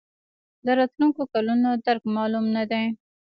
د 0.65 0.67
راتلونکو 0.79 1.21
کلونو 1.33 1.69
درک 1.85 2.03
معلوم 2.15 2.45
نه 2.55 2.63
دی. 2.71 2.85